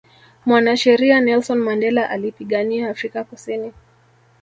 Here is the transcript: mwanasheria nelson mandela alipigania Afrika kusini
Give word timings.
mwanasheria 0.45 1.21
nelson 1.21 1.57
mandela 1.57 2.09
alipigania 2.09 2.89
Afrika 2.89 3.23
kusini 3.23 3.73